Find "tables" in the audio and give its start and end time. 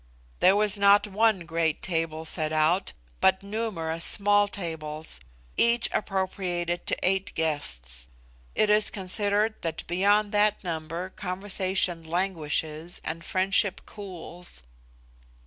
4.47-5.19